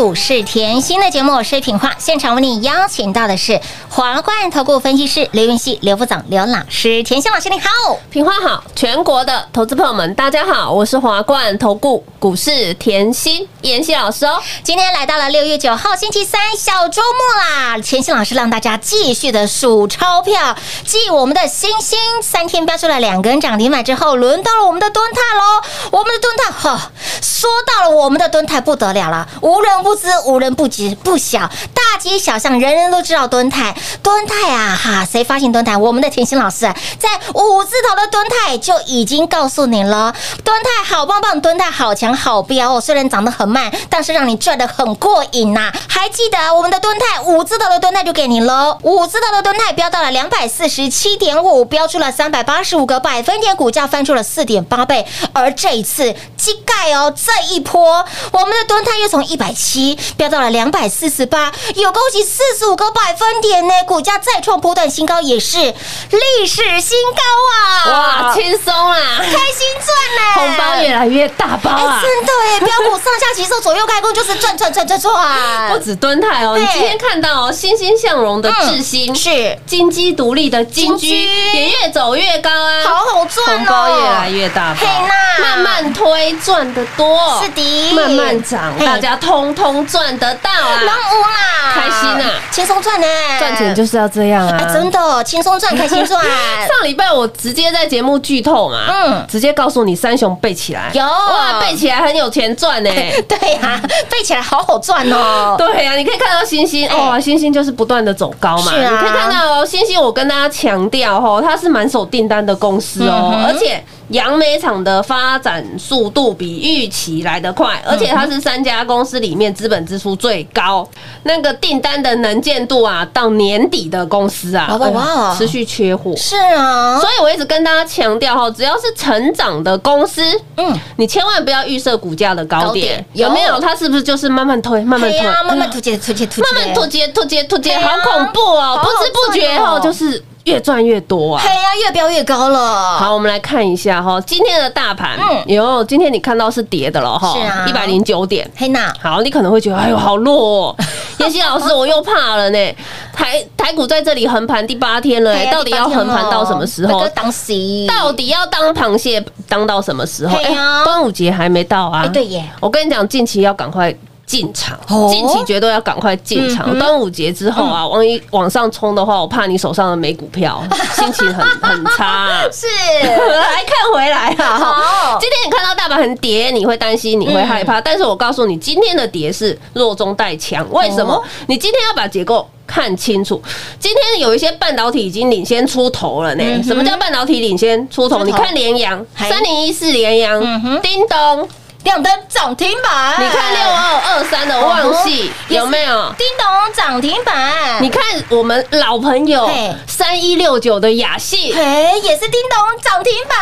[0.00, 1.94] 股市甜心的节目，我是品化。
[1.98, 7.02] 现场为你邀请到的是华冠投顾分析师刘云熙、刘副总、刘老师。
[7.02, 7.68] 甜心老师你好，
[8.10, 14.40] 品花好，全国的投资朋友们，大家好，我是华冠投顾股市甜心妍希老师哦。
[14.64, 20.56] 今天来到了六月九号星期三小周末啦，甜心老师让大家继续的数钞票，
[20.86, 25.62] 继我们的星星三天标出了两根涨停板之后，轮到了我们的蹲泰喽。
[25.90, 26.90] 我们的蹲泰，哈、
[27.20, 31.40] 说到了我们的蹲泰不得了了，无人不知，无人不知不晓，
[31.74, 35.76] 大街小巷人人都知道敦泰，敦泰啊哈，谁发现敦泰？
[35.76, 36.60] 我们的甜心老师
[36.98, 40.14] 在五字头的敦泰就已经告诉你了，
[40.44, 67.92] 敦泰好棒棒，敦泰好强好标哦，虽然涨得很慢，但是让你赚得很过瘾呐、还记得我们的敦泰五字头的敦泰就给你喽，五字头的敦泰飙到了两百四十七点五，飙出了三百八十五个百分点，股价翻出了四点八倍，而这一次机盖哦，这一波我们的蹲泰又从一百七飙到了两百四十八，有恭喜四十五个百分点呢，股价再创波段新高，也是历史新高啊！
[67.92, 72.02] 哇，轻松啦，开心赚呢，红包越来越大包哎，啊！
[72.02, 74.98] 真的哎，标股上下其手，左右开弓，就是赚赚赚赚
[75.68, 75.78] 不。
[75.84, 79.58] 止蹲泰哦，你今天看到哦，欣欣向荣的智新嗯是。
[79.66, 81.26] 金鸡独立的金金居。
[81.26, 84.80] 居也越走越高啊，好好赚哦，红包越来越大包。
[84.80, 90.96] 嘿呐，慢慢推赚得多，是的，慢慢涨，大家通通赚得到能啊！
[91.12, 92.30] 无啦，开心啊。
[92.50, 93.06] 轻松赚呢，
[93.38, 94.58] 赚钱就是要这样啊！
[94.60, 99.12] 哎，真的轻松赚， 开心赚，上礼拜我直接在节目剧透嘛，嗯。
[99.12, 101.02] 嗯，直接告诉你三雄背起来，有。
[101.02, 102.90] 哇，背起来很有钱赚呢。
[103.28, 103.80] 对呀，
[104.10, 105.54] 背起来好好赚哦。
[105.58, 106.96] 对呀、你可以看到星星，哎。
[106.96, 108.72] 哇，星星就是不断的走高嘛。
[108.72, 108.90] 是啊。
[108.90, 120.88] 你可以看到哦星星星，我跟大家强调哦，它是满手订单的公司哦，嗯而且杨梅厂的发展速度比预期来得快，而且它是三家公司里面资本支出最高，
[121.22, 126.14] 那个订单的能见度啊，到年底的公司啊，哇哇持续缺货。
[126.16, 126.98] 是啊。
[127.00, 130.22] 所，以我一直跟大家强调哈，只要是成长的公司，
[130.56, 132.86] 嗯，你千万不要预设股价的高高点。
[132.86, 133.28] 点，有。
[133.28, 133.60] 有没有？
[133.60, 138.80] 它是不是就是慢慢推，慢慢推，慢慢突击突击突击，慢慢突击、突击、突击，对啊好恐怖哦！
[138.82, 141.48] 不知不觉哦，就是越赚越多啊嘿。
[141.48, 142.98] 呀，越飙越高了。
[142.98, 148.50] 好，我们来看一下哈，今天的大盘嗯，有今天你看到是跌的了哈，是啊一百零九点。
[148.56, 150.34] 嘿娜，好，你可能会觉得，哎呦，好弱
[150.68, 150.76] 哦！
[151.18, 152.76] 妍希老师，我又怕了呢。
[153.12, 157.06] 台台股在这里横盘第八天了，哎，到底要横盘到什么时候？
[157.08, 157.52] 当时
[157.86, 160.36] 到底要当螃蟹当到什么时候？
[160.38, 160.54] 哎
[160.84, 162.02] 端午节还没到啊！
[162.04, 163.94] 哎对耶，我跟你讲，近期要赶快
[164.30, 166.78] 进场，哦近期绝对要赶快进场。
[166.78, 170.62] 端午节之后啊，万一往上冲的话，我怕你手上的没股票，
[170.94, 172.42] 心情很很差啊。
[172.52, 172.66] 是
[173.02, 174.56] 来看回来啊！
[174.56, 177.80] 好今天你看到大盘很跌，你会担心，你会害怕。
[177.80, 180.64] 但是我告诉你，今天的跌是弱中带强。
[180.70, 181.22] 为什么哦？
[181.48, 183.42] 你今天要把结构看清楚。
[183.80, 186.44] 今天有一些半导体已经领先出头了呢。
[186.46, 188.22] 嗯什么叫半导体领先出头？
[188.22, 191.48] 你看联阳三零一四联阳嗯，叮咚，
[191.84, 196.14] 亮灯涨停板，你看六二二三的旺系也是有没有？
[196.18, 199.74] 叮咚涨停板，你看我们老朋友嘿。
[199.86, 201.52] 三一六九的雅系。
[201.54, 201.62] 嘿
[202.02, 203.38] 也是叮咚涨停板，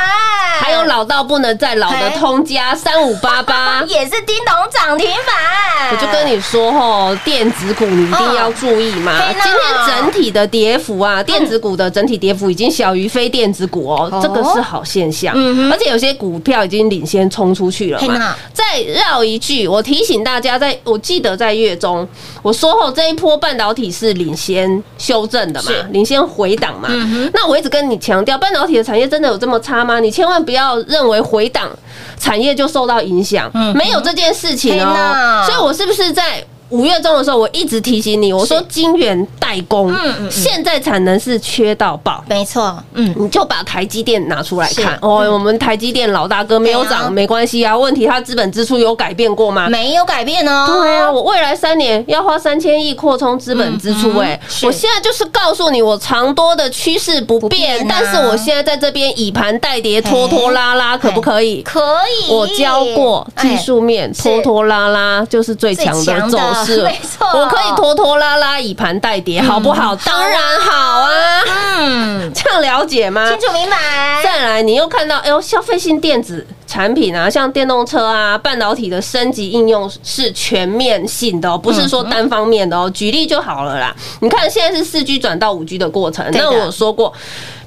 [0.60, 9.12] 还有老到不能再老的通家三五八八， 也是叮咚涨停板，我就跟你说吼，电子股你一定要注意嘛。
[9.42, 9.54] 今天
[9.86, 15.34] 整体的跌幅啊，电子股的整体跌幅已经小于非电子股哦哦，这个是好现象。
[15.36, 15.70] 嗯。
[15.72, 18.27] 而且有些股票已经领先冲出去了嘛。
[18.52, 22.06] 再绕一句，我提醒大家，在我记得在月中
[22.42, 27.30] 我说后这一波半导体是领先修正的嘛，领先回档嘛嗯。
[27.34, 30.00] 那我一直跟你强调，半导体的产业真的有这么差吗？
[30.00, 31.70] 你千万不要认为回档
[32.18, 35.44] 产业就受到影响嗯，没有这件事情哦。
[35.46, 36.44] 所以我是不是在？
[36.70, 40.30] 五月中的时候，我一直提醒你，我说金圆代工嗯嗯嗯。
[40.30, 44.98] 现在产能是缺到爆，没错，嗯，你就把台积电拿出来看。
[45.00, 45.24] 哦。
[45.28, 49.68] 我们台积电老大哥没有涨没关系啊，问题它资本支出有改变过吗？
[49.68, 61.62] 没有改变哦，对啊，我未来三年要花三千亿扩充资本支出，哎我现在就是告诉你，我长多的趋势不不变但是我现在在这边以盘代跌，拖拖拉拉，可不可以？
[61.62, 61.80] 可
[62.26, 67.26] 以，我教过技术面拖拖拉拉就是最强的的走势， 没错。
[67.38, 69.94] 我可以拖拖拉拉以盘代跌，好不好？
[69.96, 71.42] 当然好啊，
[71.78, 73.28] 嗯，这样了解吗？
[73.28, 82.90] 清楚明白，再来，你又看到，哎呦，消费性电子产品啊，像电动车啊、半导体的升级应用是全面性的哦，不是说单方面的哦。
[82.90, 87.12] 举例就好了啦，你看现在是四 G 转到五 G 的过程，那我说过，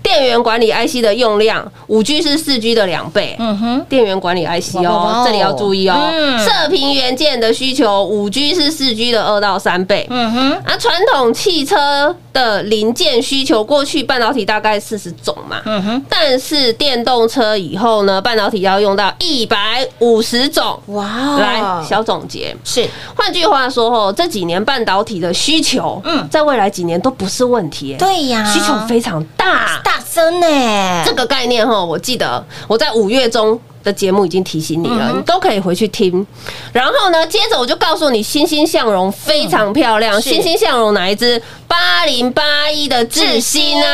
[0.04, 3.36] 电源管理 IC 的用量，五 G 是四 G 的两倍。
[3.40, 6.10] 嗯哼，电源管理 IC 哦，哦这里要注意哦。
[6.12, 10.06] 嗯射频元件的需求，五 G 是四 G 的二到三倍。
[10.10, 20.80] 嗯哼，啊，传统汽车的零件需求，过去半导体大概四十种嘛，嗯哼，但是电动车以后呢，半导体要用到一百五十种。
[20.88, 22.56] 哇哦来，小总结。
[22.64, 29.82] 是换句话说，哦，这几年半导体的需求，嗯嗯，在未来几年都不是问题耶，对呀，需求非常大。
[30.12, 36.26] 大增呢，这个概念哈，我记得我在五月中的节目已经提醒你了，嗯你都可以回去听。
[36.74, 40.22] 然后呢，接着我就告诉你，欣欣向荣非常漂亮。
[40.22, 41.42] 欣欣向荣哪一支？
[41.72, 43.88] 八零八一的智新啊，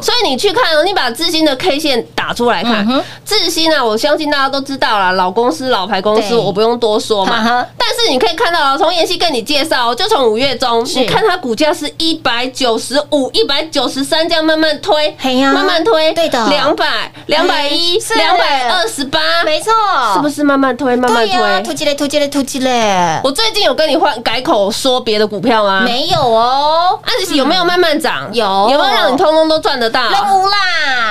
[0.00, 2.86] 所以你去看哦，你把智新的 K 线打出来看
[3.24, 7.50] 智新啊，我相信大家都知道啦，老公司、老牌公司，我不用多说哈哈。
[7.56, 7.66] 嘛。
[7.76, 11.00] 但是你可以看到哦，从妍希跟你介绍哦，就从五月中，是。
[11.00, 15.16] 你看它股价是一百九十五、一百九十三这样慢慢推，
[15.52, 16.48] 慢慢推，对的。
[16.48, 18.14] 两百、两百一、是。
[18.14, 19.72] 两百二十八，没错，
[20.14, 21.74] 是不是慢慢推，慢慢对呀，突推？
[21.74, 25.80] 击嘞，突击嘞，突击嘞，我最近有跟你换改口说别的股票吗？
[25.80, 28.28] 没有哦，啊，有没有慢慢涨？
[28.32, 30.02] 有有没有让你通通都赚得到？
[30.04, 30.10] 有
[30.48, 30.56] 啦，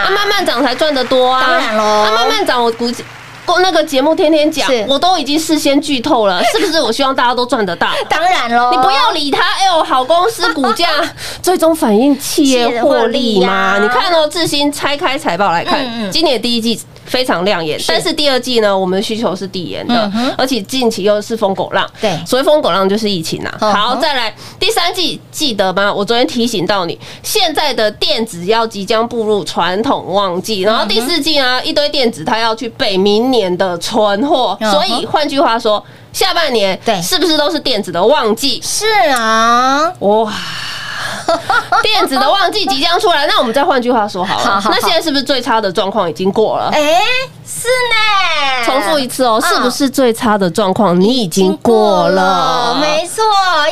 [0.05, 1.41] 啊，慢慢涨才赚得多啊！
[1.41, 3.03] 当然喽啊，慢慢涨，我估计。
[3.45, 6.81] 过那个节目天天讲，我都已经事先剧透了， 是不是？
[6.81, 7.87] 我希望大家都赚得到。
[8.09, 10.89] 当然喽，你不要理他，哎呦，好公司股价
[11.41, 12.75] 最终反映企业获利嘛。
[12.75, 16.77] 企业获利呀你看哦，智新拆开财报来看，嗯嗯今年第一季
[17.07, 21.89] 非常亮眼，但是第二季呢，我们的需求是递延的而且近期又是疯狗浪。
[21.99, 23.57] 对所谓疯狗浪就是疫情啊。
[23.59, 25.91] 嗯哼好，再来第三季，记得吗？
[25.91, 35.83] 我昨天提醒到你，现在的电子要即将步入传统旺季，然后第四季呢，一堆电子它要去备明年的存货，所以换句话说。
[36.13, 38.59] 下半年对是不是都是电子的旺季？
[38.63, 40.33] 是啊，哇，
[41.83, 46.69] 电子的旺季即将出来，那我们再换句话说好了，好好好那现在是不是最差的状况已经过了？
[46.73, 46.79] 哎，
[47.45, 52.77] 是呢，重复一次哦，嗯是不是最差的状况你已经过了？
[52.81, 53.23] 没错，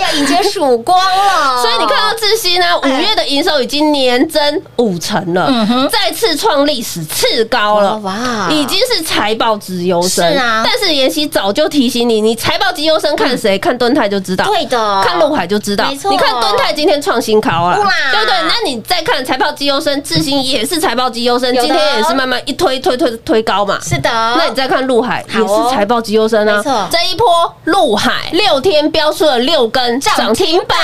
[0.01, 1.61] 要迎接曙光了。
[1.63, 5.49] 所以你看到智新呢，五哎月的营收已经年增五成了，
[5.91, 10.31] 再次创历史次高了，嗯哇已经是财报之优生。
[10.31, 13.57] 是啊但是妍希早就提醒你，你财报之优生看谁？
[13.59, 14.45] 看敦泰就知道。
[14.45, 18.35] 对的，看陆海就知道，没错你看敦泰今天创新高了，哇对不对？
[18.47, 23.79] 那你再看财报绩优生，智新也是财报绩优生，今天也是慢慢一推推推推高嘛。
[23.81, 24.09] 是的。
[24.37, 27.25] 那你再看陆海也是财报绩优生啊，没错这一波
[27.63, 30.77] 陆海六天飙出了六根涨停板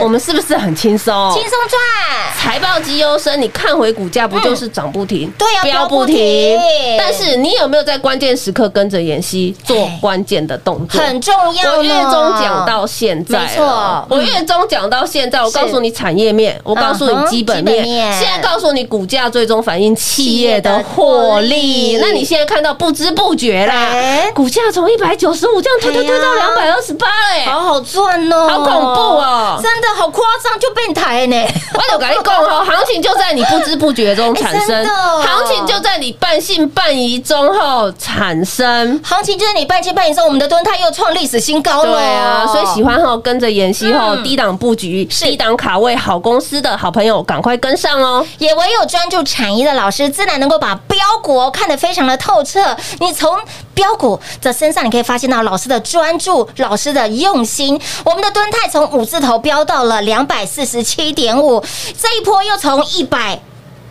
[0.00, 1.14] 我们是不是很轻松？
[1.34, 1.80] 轻松赚，
[2.38, 5.30] 财报绩优生，你看回股价不就是涨不停？
[5.36, 6.58] 对啊飙不停停。
[6.98, 11.00] 但是你有没有在关键时刻跟着妍希做哎关键的动作？
[11.02, 11.74] 很重要。
[11.74, 21.96] 我月中讲到现在，没错我月中讲到现在，我告诉你产业面，我告诉你基本面，现在告诉你股价最终反映企业的获利。
[22.00, 29.60] 那你现在看到不知不觉啦哎，股价从一百九十五这样推推推到两百二十八哎，好好赚哦，好恐怖哦。
[29.62, 31.36] 真的好夸张，就变台呢。
[31.74, 34.90] 我有跟你讲哦， 行情就在你不知不觉中产生，的。
[35.22, 39.00] 行情就在你半信半疑中后产生。
[39.02, 41.92] 行情就在你半信半疑中，我们的吨泰又创历史新高了。
[41.92, 44.24] 对啊，所以喜欢后跟着妍希后嗯。
[44.28, 48.26] 低档布局、低档卡位好公司的好朋友，赶快跟上哦！
[48.38, 52.76] 也唯有专注产业的老师，自然能够把标股看得非常的透彻。
[53.00, 53.38] 你从
[53.74, 57.80] 标股的身上，你可以发现到老师的专注，老师的用心。
[58.04, 61.62] 我们的吨泰从五字头飙到了两百四十七点五，
[62.00, 63.40] 这一波又从一百。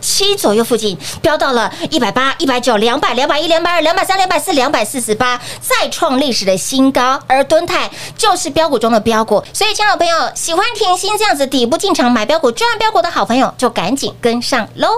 [0.00, 7.20] 七左右附近飙到了一百八、一百九、两百、两百一、两百二、两百三、两百四、两百四十八，再创历史的新高。
[7.26, 14.88] 而敦泰就是标股中的标股，所以，亲爱的朋友，喜欢甜心这样子底部进场买标股、赚标股的好朋友，就赶紧跟上喽！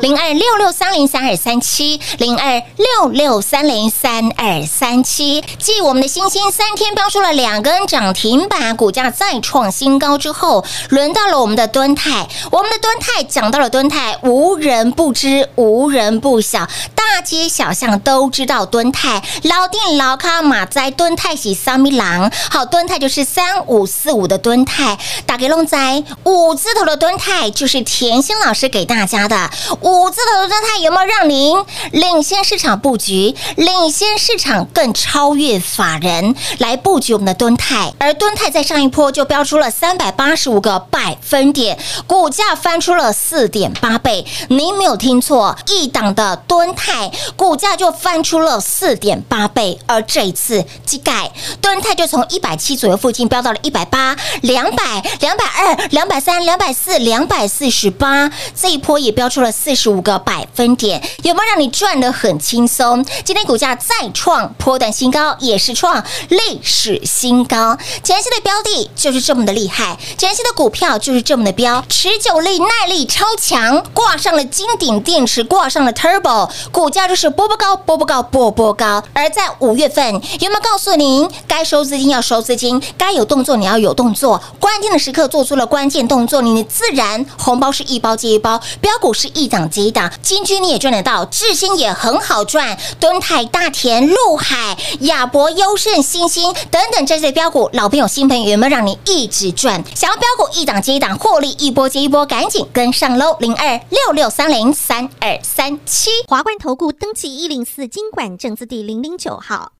[0.00, 5.42] 零二六六三零三二三七，零二六六三零三二三七。
[5.58, 12.28] 继我们的星星三天标出了两根涨停板，股价再创新高之后，轮到了我们的敦泰。
[12.52, 19.22] 我们的敦泰讲到了敦泰，无人不知，无人不晓，大街小巷都知道敦泰。
[19.42, 29.50] 老店老咖马在敦泰喜三米郎，好，敦泰就是三五四五的敦泰，打给龙仔五字头的敦泰就是甜心老师给大家的。
[29.88, 37.94] 五字头的敦泰有没有让您领先市场布局，领先市场更超越法人来布局我们的敦泰？
[37.98, 44.26] 而敦泰在上一波就标出了三百八十五个百分点，股价翻出了四点八倍。
[44.48, 63.04] 您没有听错，一档的敦泰股价就翻出了四点八倍，而这一次机盖敦泰就从一百七左右附近飙到了一百八、两百、两百二、两百三、两百四、两百四十八，这一波也标出了四十五个百分点，有没有让你赚得很轻松？
[63.24, 67.78] 今天股价再创波段新高，也是创历史新高。
[68.02, 79.00] 前期的标的就是这么的厉害，前期的股票就是这么的标，持久力、耐力超强，挂上了金顶电池，挂上了 Turbo，股价就是波波高、波波高、波波高。
[79.12, 99.82] 而在五月份，有没有告诉您该收资金要收资金，该有动作你要有动作，关键的时刻做出了关键动作，你自然红包是一包接一包，标股是一档接一档，金居你也赚得到，智新也很好赚，敦泰、大田、陆海、亚博、优胜、新星等等这些标股，老朋友、新朋友有没有让你一直赚？
[99.94, 103.36] 想要标股一档接一档，获利一波接一波，赶紧跟上喽！
[103.40, 106.10] 零二六六三零三二三七。
[106.26, 109.72] 华冠投顾登记一零四经管证字第零零九号。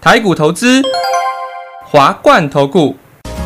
[0.00, 0.82] 台股投资，
[1.86, 2.96] 华冠投顾。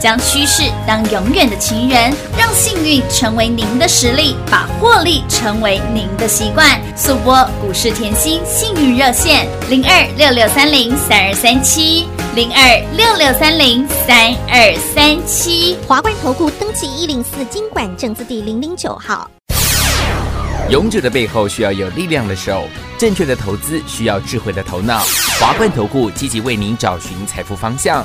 [0.00, 6.80] 将趋势当永远的情人，让幸运成为您的实力，把获利成为您的习惯。
[6.96, 15.76] 速播股市甜心幸运热线零二六六三零三二三七零二六六三零三二三七。
[15.86, 19.30] 华冠投顾登记一零四经管证字第零零九号。
[20.68, 22.64] 勇者的背后需要有力量的手，
[22.98, 25.00] 正确的投资需要智慧的头脑。
[25.38, 28.04] 华冠投顾积极为您找寻财富方向。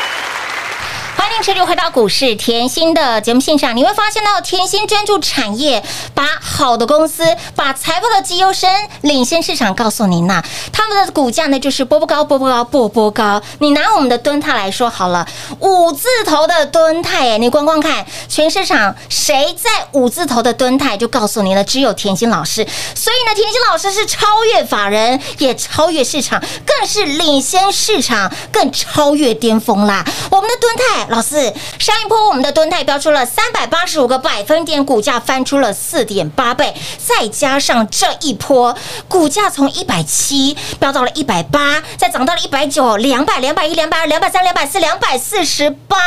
[1.21, 3.83] 欢迎持续回到股市甜心的节目现场，你。
[3.83, 5.83] 会发现到甜心专注产业，
[6.15, 7.23] 把好的公司、
[7.55, 8.67] 把财富的绩优生
[9.01, 13.39] 领先市场告诉您呐、他们的股价呢就是波波高、波波高、波波高。
[13.59, 13.69] 你。
[13.69, 15.27] 拿我们的敦泰来说好了，
[15.59, 17.47] 五字头的敦泰，哎，你。
[17.47, 21.53] 光光看，全市场谁在五字头的敦泰，就告诉你。
[21.53, 22.65] 了，只有甜心老师。
[22.95, 30.03] 所以呢，甜心老师是超越法人，也超越市场，更是领先市场，更超越巅峰啦。
[30.31, 38.75] 我们的敦泰老师，上一波我们的吨泰飙出了三百八十五个百分点，股价翻出了四点八倍，再加上这一波
[39.09, 45.97] 股价从一百七飙到了一百八，再涨到了一百九、两百、两百一、两百二、两百三、两百四、两百四十八。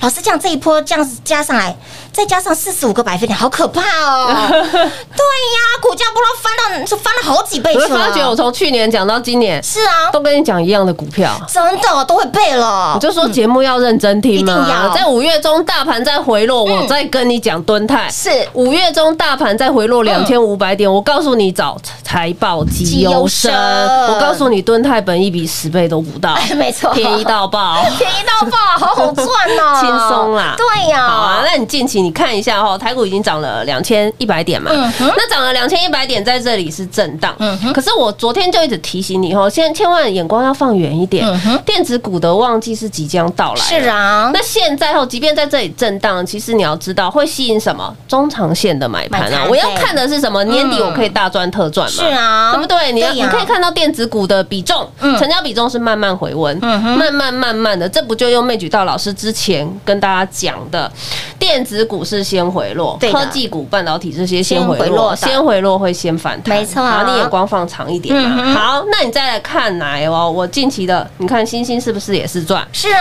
[0.00, 1.76] 老师，这样这一波这样子加上来，
[2.12, 4.26] 再加上四十五个百分点，好可怕哦！
[4.50, 7.98] 对呀，股价不知道翻到是翻了好几倍我会去了。
[7.98, 11.30] 发觉我从去年讲到今年，是啊，都跟你讲一样的股票。
[11.48, 12.92] 真的都会背了。
[12.94, 18.30] 我就说节目要认真听一定嘛要，在五月中大盘在回落，我再跟你讲敦泰是。
[18.52, 24.06] 五月中大盘在回落两千五百点，我告诉你找财报绩优生，生。
[24.14, 26.92] 我告诉你敦泰本一比十倍都不到， 没错。
[26.92, 27.82] 便宜到爆。
[27.98, 29.26] 便宜到爆，好好赚
[29.58, 37.34] 哦，轻松啦对呀，好啊，那你近期你看一下哈，台股已经涨了两千一百点嘛，嗯那涨了两千一百点，在这里是震荡。
[37.38, 43.60] 嗯可是我昨天就一直提醒你哈，现在千万眼光要放远一点嗯，电子股的旺季是即将到来。
[43.60, 43.88] 是。
[43.88, 49.30] 啊，那现在后，即便在这里震荡，其实你要知道会吸引什么中长线的买盘。
[49.32, 50.42] 啊我要看的是什么？
[50.44, 52.04] 年底我可以大赚特赚嘛？
[52.04, 52.92] 是啊对不对？
[52.92, 60.90] 你你可以看到电子股的比重，嗯成交比重是慢慢回温，嗯慢慢慢慢的，这不就用魅举道老师之前跟大家讲的，
[61.38, 65.16] 电子股是先回落，科技股、半导体这些先回落，先回落的。
[65.16, 66.82] 先回落会先反弹，没错。
[66.82, 68.36] 好，你眼光放长一点嘛。
[68.38, 72.66] 嗯好，那你再来看来哦，我近期的，你看星星是不是也是赚？
[72.72, 73.00] 是啊，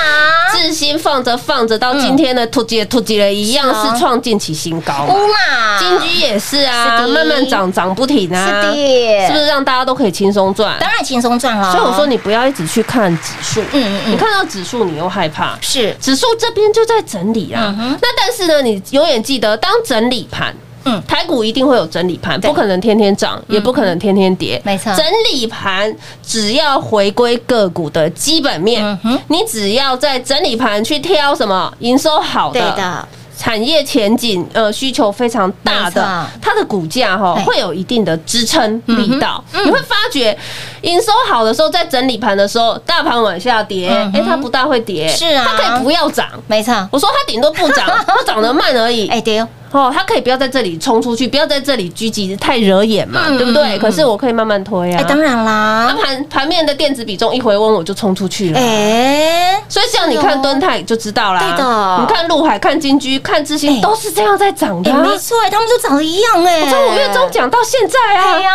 [0.52, 5.14] 智新放着放着，到今天的突击突击了一样是啊是创近期新高嘛。
[5.14, 9.28] 乌啦，金居也是啊，是慢慢涨涨不停啊，是的。
[9.28, 10.78] 是不是让大家都可以轻松赚？
[10.80, 11.72] 当然轻松赚了。
[11.72, 14.12] 所以我说你不要一直去看指数，嗯嗯嗯。
[14.12, 15.96] 你看到指数你又害怕，是。
[16.02, 17.76] 指数这边就在整理啊。
[17.80, 20.54] 嗯那但是呢，你永远记得，当整理盘。
[20.84, 21.02] 嗯。
[21.08, 24.60] 台股一定会有整理盘，不可能天天涨，也不可能天天跌。
[24.66, 24.92] 没错。
[24.96, 33.08] 整理盘只要回归个股的基本面嗯，你只要在整理盘去挑什么营收好的、对的，
[33.42, 39.44] 产业前景呃需求非常大的，它的股价哈对会有一定的支撑力道。
[39.54, 40.38] 嗯嗯你会发觉
[40.82, 46.28] 营收好的时候，在整理盘的时候，大盘往下跌，嗯哼哎，它不大会跌，是啊它可以不要涨。
[46.46, 46.88] 没错。
[46.92, 49.08] 我说它顶多不涨， 它涨得慢而已。
[49.08, 53.78] 哎，对哦，哦，他可以不要在这里冲出去，不要在这里狙击，太惹眼嘛，嗯对不对？
[53.80, 55.00] 可是我可以慢慢推啊。
[55.00, 58.60] 哎，当然那啦，盘盘面的电子比重一回温，我就冲出去了。
[58.60, 61.40] 哎，所以这样你看敦泰就知道啦。
[61.40, 64.94] 对的你看陆海、看金居、看智哎新，都是这样在涨的。
[64.94, 66.70] 没错，哎他们都长得一样哎。
[66.70, 68.50] 从五月中讲到现在啊，哎呦，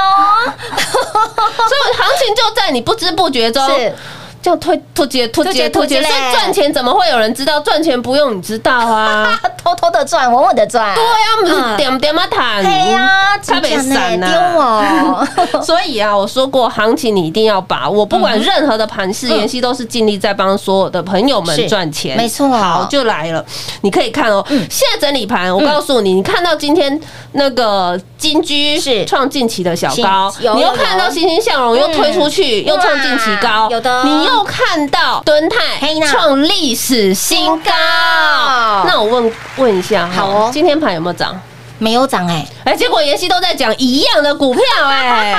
[0.77, 3.67] 所以行情就在你不知不觉中。
[3.69, 3.95] 是
[4.47, 7.59] 这样推突结突突结突结，结突结嘞所以赚钱怎么会有人知道？
[7.59, 9.37] 赚钱不用你知道啊。
[9.61, 10.95] 偷偷的赚，稳稳的赚。
[10.95, 12.63] 对啊，我们是点点嘛谈。
[12.63, 15.27] 对呀，差别散丢呐。
[15.61, 22.17] 所以啊，我说过，行情你一定要把握，不管任何的盘势，嗯妍希都是尽力在帮所有的朋友们赚钱。
[22.17, 23.45] 没错好，就来了，
[23.81, 24.45] 你可以看哦。
[24.71, 27.01] 现在整理盘，我告诉你，你看到今天
[27.33, 37.73] 那个金居是创近期的小高，你又看到欣欣向荣又推出去，又创近期高，有的你又看到敦泰创历史新高。
[38.87, 41.41] 那我问问一下哈，今天盘有没有涨？
[41.79, 45.35] 没有涨哎，哎，结果妍希都在讲一样的股票， 哎，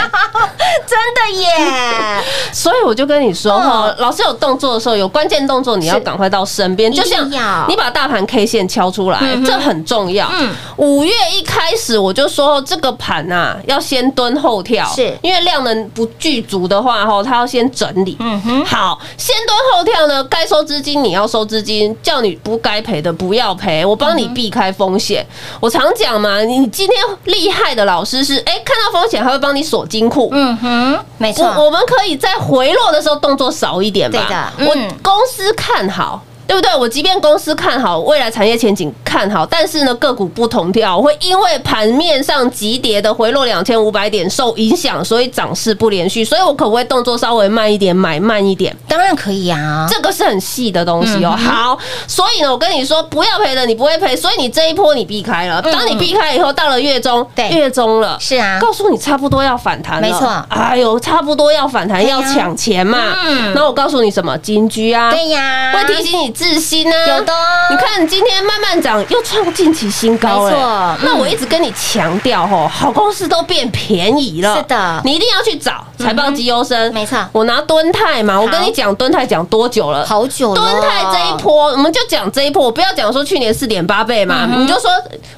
[0.88, 2.23] 真的耶！
[2.52, 6.08] 所以我就跟你说哈嗯，老师有动作的时候，有关键动作，你要是。
[6.08, 7.30] 赶快到身边，就像
[7.67, 10.30] 你把大盘 K 线敲出来嗯，这很重要。
[10.32, 10.50] 嗯。
[10.78, 15.13] 五月一开始我就说这个盘呐，要先蹲后跳，是。
[15.21, 18.15] 因为量能不具足的话，哈，它要先整理。
[18.21, 25.26] 嗯哼，好，先蹲后跳呢，该收资金你要收资金，叫你不该赔的不要赔，我帮你避开风险。
[25.60, 30.30] 我常讲嘛，你今天厉害的老师是，哎，看到风险还会帮你锁金库。
[30.32, 34.20] 嗯哼，没错，我我们可以在回落的时候动作少一点吧。
[34.20, 36.22] 对的嗯我公司看好。
[36.47, 36.75] 对不对？
[36.75, 46.23] 我即便公司看好未来产业前景看好，但是呢个股不同调，会因为盘面上急跌的回落两千五百点受影响，所以涨势不连续。
[46.23, 48.75] 所以我可不可以动作稍微慢一点，买慢一点？
[48.88, 49.88] 当然可以啊。
[49.89, 51.36] 这个是很细的东西哦。
[51.38, 55.62] 嗯好，所以呢，我跟你说，不要赔的，你不会赔，所以你这一波你避开了。
[55.65, 62.99] 嗯当你避开以后，到了月中，对月中了，是啊告诉你差不多要反弹了，没错哎呦，差不多要反弹，要抢钱嘛。
[63.25, 64.38] 嗯那我告诉你什么？
[64.38, 67.08] 金居啊，对呀，会提醒你自新啊。
[67.08, 67.34] 有的。
[67.34, 67.38] 哦
[67.69, 70.97] 你看今天慢慢涨，又创近期新高没错。
[71.02, 75.02] 那我一直跟你强调吼，好公司都变便宜了，是的。
[75.04, 76.93] 你一定要去找财报绩优生。
[76.93, 77.17] 没错。
[77.34, 80.06] 我拿敦泰嘛，我跟你讲敦泰讲多久了？
[80.06, 80.62] 好久了。
[80.62, 84.89] 敦泰这一波，我们就讲这一波，不要讲说去年四点八倍嘛，嗯你就说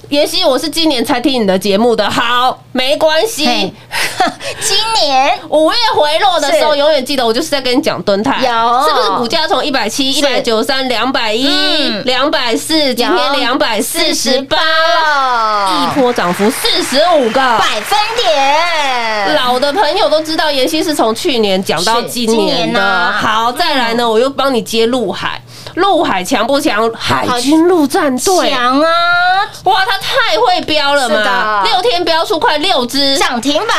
[0.10, 3.46] 妍希，我是今年才听你的节目的，好，没关系。
[4.62, 5.40] 今年？
[5.50, 8.88] 五月回落的时候，永远记得我就是在跟你讲敦泰，有。
[8.88, 12.04] 是不是股价从一百七、一百九三、两百一、嗯。
[12.04, 14.58] 两百四，今天两百四十八。
[14.58, 17.40] 了，一，波涨幅四十五个。
[17.40, 22.80] 百分点，老的朋友都知道，妍希是从去年讲到今今年的。
[22.80, 23.18] 年啊。
[23.22, 25.42] 好，再来呢，我又帮你接陆海，
[25.76, 26.90] 陆海强不强？
[26.94, 28.90] 海军陆战队，强啊，
[29.64, 33.18] 哇，他太会标了嘛，六天标出快六只。
[33.18, 33.78] 涨停板。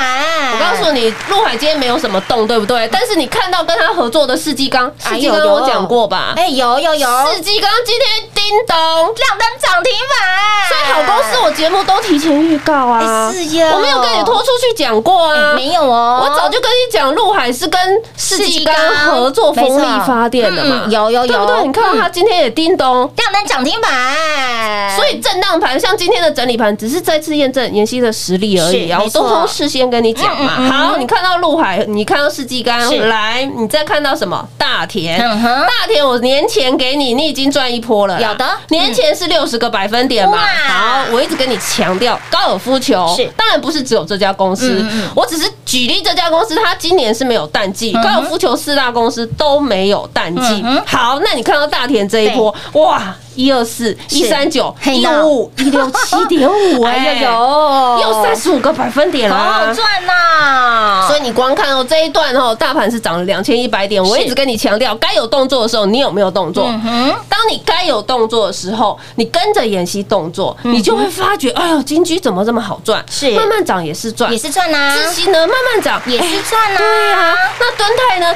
[0.53, 2.89] 我告诉你，陆海今天没有什么动，对不对？
[2.93, 6.35] 但是你看到跟他合作的世纪钢，世纪哎有有钢我讲过吧？
[6.37, 8.77] 哎，有有有，世纪钢今天叮咚。
[8.77, 13.71] 亮灯涨停板，所以好公司，我节目都提前预告啊，哎是呀。
[13.73, 17.81] 我没有跟你拖出去讲过啊，哎没有哦，我早就跟你讲，陆海是跟
[18.17, 18.75] 世纪刚
[19.07, 21.27] 合作风力发电的嘛，嗯有有有。
[21.27, 21.67] 对不对？
[21.69, 23.09] 你看到它今天也叮咚。
[23.17, 28.99] 亮灯涨停板，所以震荡盘像今天的整理盘，只是再次验证妍希的实力而已啊！
[29.01, 30.69] 我都从事先跟你讲嘛。
[30.69, 34.45] 好，你看到陆海，你看到世纪刚，来，你再看到什么？
[34.59, 35.19] 大田？
[35.19, 38.59] 大田我年前给你，你已经赚一波了的。
[38.69, 40.39] 年前是六十个百分点嘛。
[40.67, 43.31] 好，我一直跟你强调，高尔夫球是。
[43.37, 50.65] 当然不是只有这家公司我只是举例这家公司，它今年是没有淡季，高尔夫球四大公司都没有淡季。
[50.87, 56.93] 好，那你看到大田这一波，哇，一二四、一三九、一五五、一六七点五， 哎。
[57.11, 59.37] 哎呦呦，又三十五个百分点了。
[59.37, 59.67] 好啊。
[59.67, 61.07] 好赚呐！
[61.09, 64.03] 所以你光看哦这一段哦，大盘是涨了两千一百点。
[64.03, 66.67] 我一直跟你强调，该有动作的时候，你有没有动作？
[66.85, 73.01] 嗯，当你该有动作的时候，你跟着演习动作，你就会发觉，哎呦，金居怎么这么好赚？
[73.01, 73.31] 嗯是。
[73.33, 76.01] 慢慢涨也是赚，也是赚呐，自信呢慢慢涨。
[76.07, 78.35] 也是哎赚呐，对啊，那敦泰呢，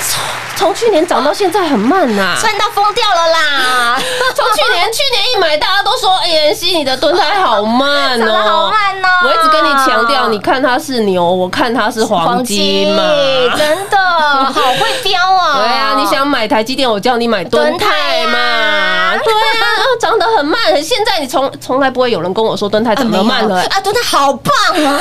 [0.00, 0.22] 从
[0.56, 3.98] 从去年涨到现在很慢呐、 赚到疯掉了啦！
[4.34, 8.70] 从去年去年一买，大家都说，哎，妍希你的蹲台好慢涨得好哦。
[8.70, 9.08] 慢哦！
[9.24, 13.02] 我一直跟你强调，你看它是牛，我看它是黄金嘛。
[13.56, 15.58] 真的 好会飙啊！
[15.58, 19.16] 对啊，你想买台积电，我叫你买蹲泰嘛。
[19.22, 24.54] 对啊，涨得很慢，现在你从从来不会有人跟我说蹲泰怎么慢了、啊，蹲泰好棒
[24.84, 25.00] 啊！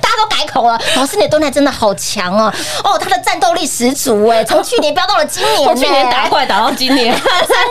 [0.00, 2.52] 大家都改口了，老师你的蹲台真的好强哦！
[2.84, 7.14] 哦，他的战斗力十足哎， 从去年飙到了今年，从去年打怪打到今年。
[7.14, 7.20] 真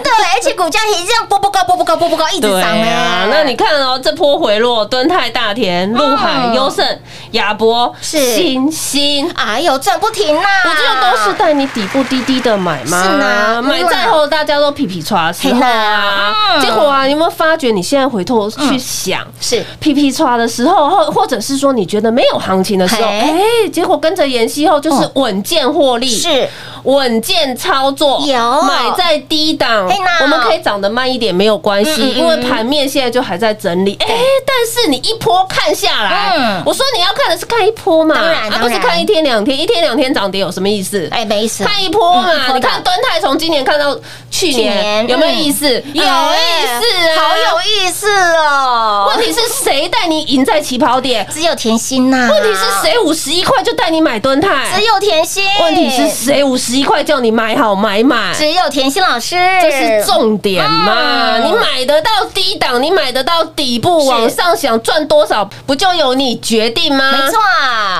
[0.04, 3.28] 的，而且股价也这样波波高、波波高、波波高，一直涨哎啊，。
[3.30, 6.86] 那你看哦，这波回落，敦泰、大田、陆海、嗯优胜、
[7.32, 8.36] 亚博、是。
[8.36, 9.30] 星星。
[9.32, 10.48] 哎呦，赚不停呐！
[10.66, 16.60] 我这个都是带你底部低低的买吗，是呢买在后大家都皮皮刷的时候啊。
[16.62, 17.72] 结果啊，你有没有发觉？
[17.72, 19.64] 你现在回头去想，是。
[19.80, 23.20] 皮皮刷的时候，或或者是说你觉得没有行情的时候，嘿。
[23.20, 25.12] 哎，结果跟着妍希后就是哦。
[25.16, 26.48] 稳健获利，是。
[26.84, 28.62] 稳健操作，有。
[28.64, 29.90] 买在低档，
[30.22, 33.98] 我们可以涨得慢一点没有关系，因为盘面现在就还在整理。
[34.00, 34.08] 哎，
[34.46, 41.08] 但是你一波看下来嗯，我说你要看的是看一波嘛，当然啊不是看一天两天，一天两天涨跌有什么意思？
[41.12, 43.96] 哎，没意思，看一波嘛，你看端泰从今年看到
[44.30, 45.68] 去去年年，有没有意思？
[45.68, 49.12] 嗯有意思啊，好有意思哦。
[49.16, 51.26] 问题是谁带你赢在起跑点？
[51.32, 54.68] 只有甜心呐，问题是谁五十一块就带你买端泰？
[54.76, 58.34] 只有甜心，问题是谁五十一块叫你买好买满。
[58.34, 61.38] 只有甜心老师，这是重点嘛？
[61.38, 67.07] 嗯你买得到低档，你买得到底部，是往上想赚多少，不就由你决定吗？
[67.12, 67.40] 没错。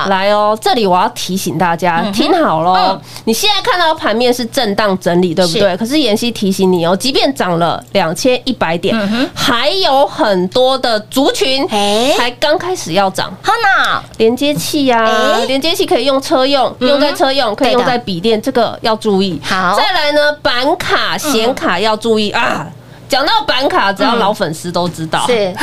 [0.08, 2.74] 来哦，这里我要提醒大家，嗯听好喽。
[2.74, 5.76] 嗯你现在看到盘面是震荡整理，对不对？
[5.76, 13.30] 可是妍希提醒你哦，即便涨了两千一百点，嗯还有很多的族群哎才刚开始要涨。
[13.42, 19.38] 哈娜，连接器呀、哎连接器可以用车用，嗯用在车用，可以用在笔电，这个要注意。
[19.44, 22.66] 好再来呢，板卡、显卡要注意啊。
[23.08, 25.26] 讲到板卡，只要老粉丝都知道。
[25.26, 25.54] 是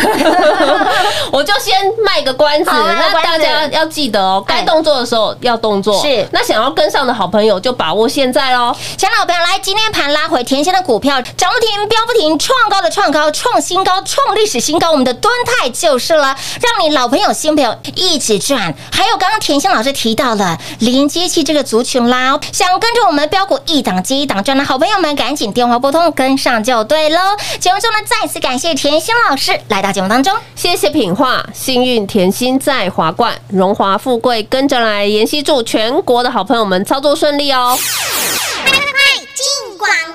[1.31, 6.01] 我就先卖个关子，好那大家要记得哦，哎该动作的时候要动作。
[6.01, 8.75] 是那想要跟上的好朋友就把握现在喽。
[8.97, 14.91] 亲爱的朋友，来，今天盘拉回甜心的股票涨不停，飙不停，创高的创高，创新高，创历史新高。
[14.91, 18.73] 我们的敦泰就是了，让你老朋友、新朋友一起赚。
[18.91, 27.19] 还有刚刚甜心老师提到了连接器这个族群啦，想跟着我们标股一档接一档赚的好朋友们，赶紧电话拨通，跟上就对喽。
[27.60, 30.34] 节目中呢，再次感谢甜心老师来到节目当中。
[30.56, 35.06] 谢谢品画，幸运甜心在华冠，荣华富贵跟着来。
[35.06, 37.78] 妍希祝全国的好朋友们操作顺利哦。
[37.78, 38.71] 快
[39.17, 40.14] 进广告喽！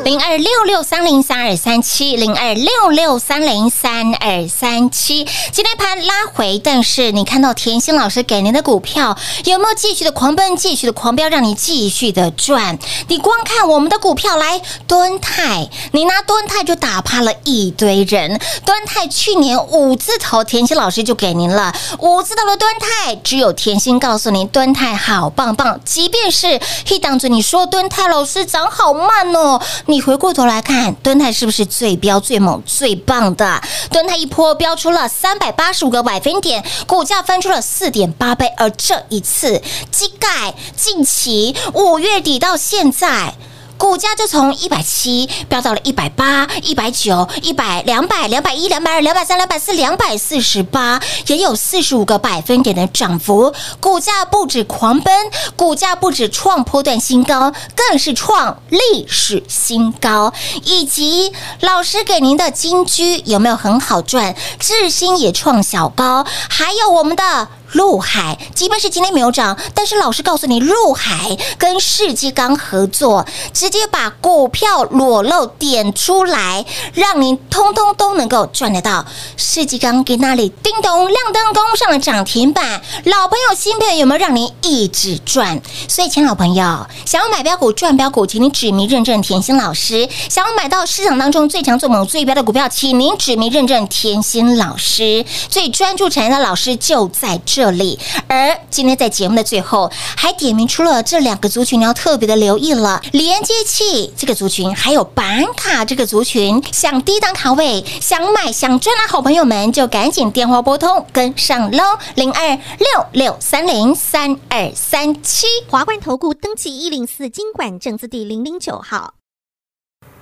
[0.00, 5.24] 零二六六三零三二三七，零二六六三零三二三七。
[5.52, 12.78] 今天盘拉回，但是你看到甜心老师给您的股票有没有继续的狂奔，继续的狂飙，让你继续的赚？
[13.06, 18.40] 你光看我们的股票来敦泰，你拿敦泰就打趴了一堆人。
[18.64, 25.78] 敦泰去年五字头，甜心老师就给您了五字头的敦泰，只有甜心告诉您，敦泰好棒棒。
[25.84, 33.60] 即便是一档子，你说敦泰老师涨好慢哦，你回过头来看，敦泰是不是最标、最猛、最棒的？
[33.90, 43.34] 敦泰一波飙出了三百八十五个百分点，股价翻出了四点八倍，而这一次，基盖近期五月底到现在。
[43.82, 53.52] 股价就从一百七飙到了一百八、一百九、一百、两百、两百一、两百二、两百三、两百四、两百四十八，也有四十五个百分点的涨幅。
[53.80, 55.12] 股价不止狂奔，
[55.56, 60.32] 股价不止创波段新高，更是创历史新高。
[60.62, 64.36] 以及老师给您的金居有没有很好赚？
[64.60, 67.48] 智新也创小高，还有我们的。
[67.72, 79.04] 陆海，即便是今天没有涨，但是老师告诉你，陆海跟世纪刚合作，直接把股票裸露点出来，让您通通都能够赚得到。
[79.36, 85.60] 世纪刚给那里叮咚亮灯攻上了涨停板，老朋友新朋友有没有让您一直赚？
[85.88, 95.24] 所以，亲爱的朋友，想要买标股赚标股，请你指名认证甜心老师；想要买到市场当中最强最猛最标的股票，请您指名认证甜心老师。
[95.48, 97.96] 最专注产业的老师就在这这里。
[98.26, 106.60] 而今天在节目的最后，还点名出了这两个族群，你要特别的留意了：连接器这个族群，还有板卡这个族群。
[106.72, 111.84] 想低档卡位，想买想赚的好朋友们，就赶紧电话拨通跟上喽，
[112.16, 115.46] 零二六六三零三二三七。
[115.70, 119.14] 华冠投顾登记一零四经管证字第零零九号。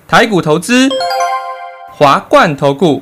[0.07, 0.87] 台股投资，
[1.97, 3.01] 华冠投顾。